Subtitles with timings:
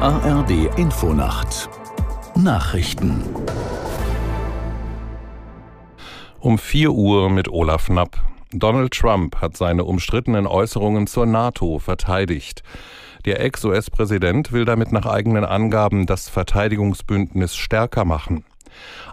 [0.00, 1.68] ARD Infonacht
[2.36, 3.20] Nachrichten
[6.38, 8.16] Um 4 Uhr mit Olaf Knapp.
[8.52, 12.62] Donald Trump hat seine umstrittenen Äußerungen zur NATO verteidigt.
[13.24, 18.44] Der Ex-US-Präsident will damit nach eigenen Angaben das Verteidigungsbündnis stärker machen.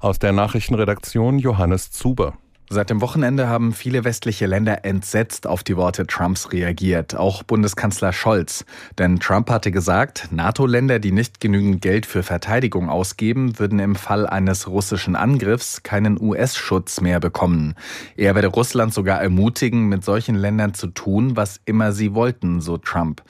[0.00, 2.34] Aus der Nachrichtenredaktion Johannes Zuber.
[2.70, 8.14] Seit dem Wochenende haben viele westliche Länder entsetzt auf die Worte Trumps reagiert, auch Bundeskanzler
[8.14, 8.64] Scholz.
[8.98, 14.26] Denn Trump hatte gesagt, NATO-Länder, die nicht genügend Geld für Verteidigung ausgeben, würden im Fall
[14.26, 17.74] eines russischen Angriffs keinen US-Schutz mehr bekommen.
[18.16, 22.78] Er werde Russland sogar ermutigen, mit solchen Ländern zu tun, was immer sie wollten, so
[22.78, 23.22] Trump.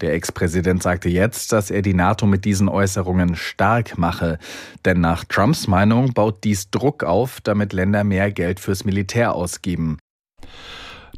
[0.00, 4.38] Der Ex-Präsident sagte jetzt, dass er die NATO mit diesen Äußerungen stark mache.
[4.84, 9.98] Denn nach Trumps Meinung baut dies Druck auf, damit Länder mehr Geld fürs Militär ausgeben.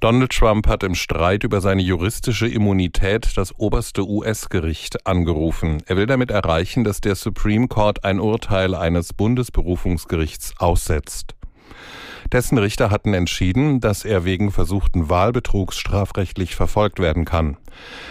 [0.01, 5.83] Donald Trump hat im Streit über seine juristische Immunität das oberste US-Gericht angerufen.
[5.87, 11.35] Er will damit erreichen, dass der Supreme Court ein Urteil eines Bundesberufungsgerichts aussetzt.
[12.33, 17.57] Dessen Richter hatten entschieden, dass er wegen versuchten Wahlbetrugs strafrechtlich verfolgt werden kann.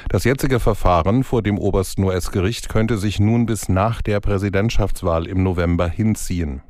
[0.10, 5.44] Das jetzige Verfahren vor dem obersten US-Gericht könnte sich nun bis nach der Präsidentschaftswahl im
[5.44, 6.62] November hinziehen.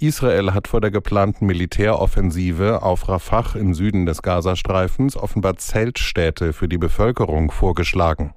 [0.00, 6.68] Israel hat vor der geplanten Militäroffensive auf Rafah im Süden des Gazastreifens offenbar Zeltstädte für
[6.68, 8.34] die Bevölkerung vorgeschlagen.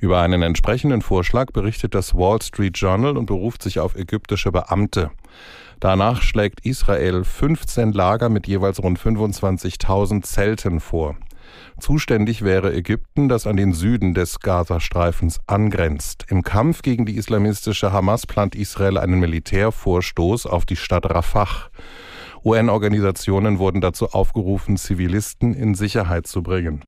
[0.00, 5.10] Über einen entsprechenden Vorschlag berichtet das Wall Street Journal und beruft sich auf ägyptische Beamte.
[5.80, 11.16] Danach schlägt Israel 15 Lager mit jeweils rund 25.000 Zelten vor.
[11.78, 16.26] Zuständig wäre Ägypten, das an den Süden des Gazastreifens angrenzt.
[16.28, 21.70] Im Kampf gegen die islamistische Hamas plant Israel einen Militärvorstoß auf die Stadt Rafah.
[22.44, 26.82] UN-Organisationen wurden dazu aufgerufen, Zivilisten in Sicherheit zu bringen.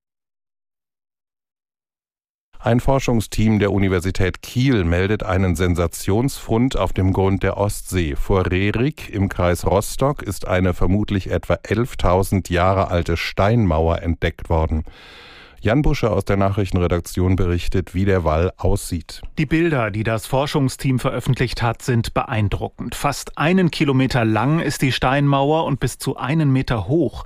[2.62, 8.16] Ein Forschungsteam der Universität Kiel meldet einen Sensationsfund auf dem Grund der Ostsee.
[8.16, 14.84] Vor Rerik im Kreis Rostock ist eine vermutlich etwa 11.000 Jahre alte Steinmauer entdeckt worden.
[15.62, 19.20] Jan Busche aus der Nachrichtenredaktion berichtet, wie der Wall aussieht.
[19.36, 22.94] Die Bilder, die das Forschungsteam veröffentlicht hat, sind beeindruckend.
[22.94, 27.24] Fast einen Kilometer lang ist die Steinmauer und bis zu einen Meter hoch.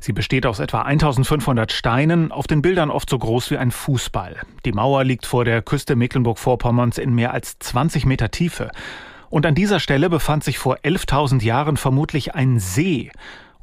[0.00, 4.34] Sie besteht aus etwa 1500 Steinen, auf den Bildern oft so groß wie ein Fußball.
[4.64, 8.72] Die Mauer liegt vor der Küste Mecklenburg-Vorpommerns in mehr als 20 Meter Tiefe.
[9.30, 13.12] Und an dieser Stelle befand sich vor 11.000 Jahren vermutlich ein See.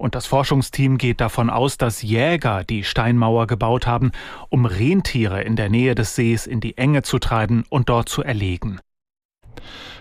[0.03, 4.11] Und das Forschungsteam geht davon aus, dass Jäger die Steinmauer gebaut haben,
[4.49, 8.21] um Rentiere in der Nähe des Sees in die Enge zu treiben und dort zu
[8.21, 8.81] erlegen.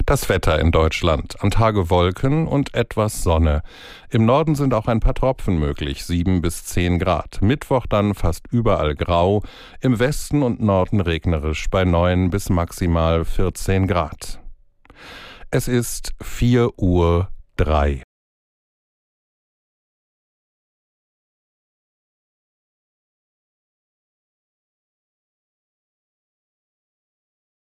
[0.04, 1.36] Das Wetter in Deutschland.
[1.38, 3.62] Am Tage Wolken und etwas Sonne.
[4.10, 7.40] Im Norden sind auch ein paar Tropfen möglich, sieben bis zehn Grad.
[7.40, 9.44] Mittwoch dann fast überall grau,
[9.80, 14.40] im Westen und Norden regnerisch bei neun bis maximal 14 Grad.
[15.52, 18.02] Es ist vier Uhr drei.